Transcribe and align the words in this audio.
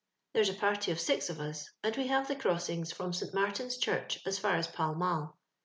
There's 0.33 0.49
a 0.49 0.55
party 0.55 0.89
of 0.91 0.99
six 0.99 1.29
of 1.29 1.39
us, 1.39 1.69
and 1.83 1.95
we 1.95 2.07
have 2.07 2.27
the 2.27 2.35
crossings 2.35 2.91
from 2.91 3.13
St 3.13 3.35
Martin's 3.35 3.77
Church 3.77 4.19
as 4.25 4.39
far 4.39 4.55
as 4.55 4.65
Pall 4.67 4.95
Moll. 4.95 5.37